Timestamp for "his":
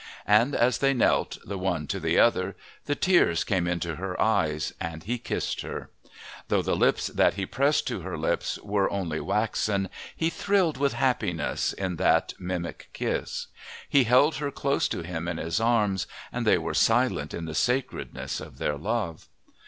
15.37-15.59